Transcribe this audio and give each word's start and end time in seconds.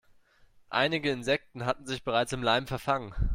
Einige 0.71 1.11
Insekten 1.11 1.63
hatten 1.67 1.85
sich 1.85 2.01
bereits 2.03 2.33
im 2.33 2.41
Leim 2.41 2.65
verfangen. 2.65 3.13